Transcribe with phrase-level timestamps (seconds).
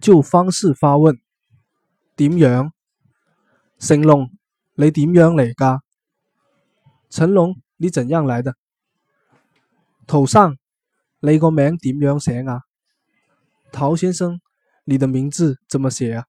[0.00, 1.18] 就方式发问。
[2.16, 2.72] 点样？
[3.78, 4.30] 成龙
[4.74, 5.80] 你点样嚟噶
[7.08, 8.54] 成龙你怎样嚟的？
[10.06, 10.58] 陶生
[11.20, 12.60] 你个名点样写啊？
[13.72, 14.38] 陶先生
[14.84, 16.26] 你的名字怎么写啊？